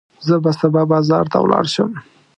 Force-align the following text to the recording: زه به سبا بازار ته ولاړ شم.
زه 0.27 0.35
به 0.43 0.51
سبا 0.59 0.81
بازار 0.91 1.25
ته 1.31 1.37
ولاړ 1.41 1.65
شم. 1.73 1.91